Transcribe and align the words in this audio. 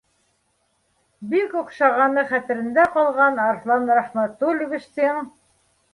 Бик 1.33 1.53
оҡшағаны 1.59 2.23
хәтерендә 2.31 2.85
ҡалған 2.97 3.39
Арыҫлан 3.47 3.89
Рәхмәтулловичтың 4.01 5.21